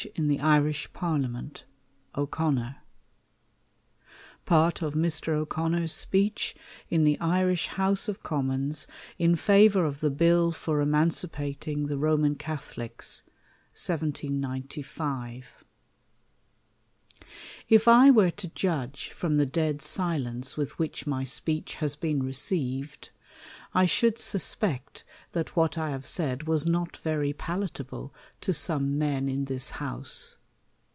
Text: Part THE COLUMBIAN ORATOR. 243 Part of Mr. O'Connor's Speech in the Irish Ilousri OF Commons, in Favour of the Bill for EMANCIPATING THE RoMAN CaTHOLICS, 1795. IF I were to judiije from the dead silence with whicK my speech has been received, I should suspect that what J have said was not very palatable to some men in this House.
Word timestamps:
Part 0.03 0.15
THE 0.15 0.37
COLUMBIAN 0.37 1.51
ORATOR. 2.15 2.31
243 2.41 2.81
Part 4.45 4.81
of 4.81 4.95
Mr. 4.95 5.27
O'Connor's 5.33 5.93
Speech 5.93 6.55
in 6.89 7.03
the 7.03 7.19
Irish 7.19 7.69
Ilousri 7.69 8.09
OF 8.09 8.23
Commons, 8.23 8.87
in 9.19 9.35
Favour 9.35 9.85
of 9.85 9.99
the 9.99 10.09
Bill 10.09 10.51
for 10.51 10.81
EMANCIPATING 10.81 11.85
THE 11.85 11.99
RoMAN 11.99 12.33
CaTHOLICS, 12.33 13.21
1795. 13.77 15.63
IF 17.69 17.87
I 17.87 18.09
were 18.09 18.31
to 18.31 18.47
judiije 18.47 19.09
from 19.11 19.35
the 19.35 19.45
dead 19.45 19.83
silence 19.83 20.57
with 20.57 20.79
whicK 20.79 21.05
my 21.05 21.23
speech 21.23 21.75
has 21.75 21.95
been 21.95 22.23
received, 22.23 23.11
I 23.73 23.85
should 23.85 24.17
suspect 24.17 25.05
that 25.31 25.55
what 25.55 25.75
J 25.75 25.81
have 25.91 26.05
said 26.05 26.43
was 26.47 26.65
not 26.67 26.97
very 26.97 27.31
palatable 27.31 28.13
to 28.41 28.51
some 28.53 28.97
men 28.99 29.29
in 29.29 29.45
this 29.45 29.69
House. 29.71 30.35